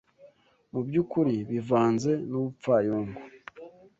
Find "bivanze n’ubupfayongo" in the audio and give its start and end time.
1.49-3.19